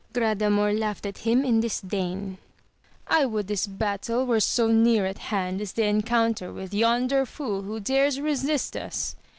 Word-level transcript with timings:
Gra 0.13 0.35
damor 0.35 0.73
laughed 0.75 1.05
at 1.05 1.19
him 1.19 1.45
in 1.45 1.59
disdain— 1.59 2.39
I 3.07 3.27
would 3.27 3.45
this 3.45 3.67
battle 3.67 4.25
were 4.25 4.39
so 4.39 4.65
near 4.69 5.05
at 5.05 5.19
hand 5.19 5.61
as 5.61 5.73
the 5.73 5.83
encounter 5.85 6.51
with 6.51 6.73
yonder 6.73 7.23
fool 7.23 7.61
who 7.61 7.79
dares 7.79 8.19
resist 8.19 8.75
us 8.75 9.15